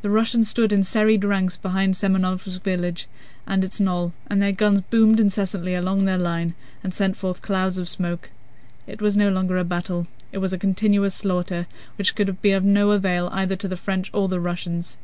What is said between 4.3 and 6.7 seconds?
their guns boomed incessantly along their line